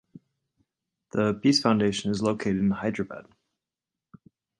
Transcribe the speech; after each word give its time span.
The 1.11 1.35
peace 1.35 1.61
foundation 1.61 2.09
is 2.09 2.23
located 2.23 2.57
in 2.57 2.71
Hyderabad. 2.71 3.27